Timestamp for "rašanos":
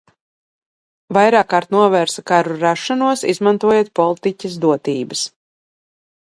2.63-3.23